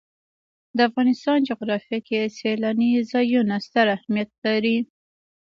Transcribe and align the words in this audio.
د 0.77 0.77
افغانستان 0.89 1.37
جغرافیه 1.49 1.99
کې 2.07 2.33
سیلانی 2.37 2.91
ځایونه 3.11 3.55
ستر 3.65 3.85
اهمیت 3.97 4.29
لري. 4.45 4.77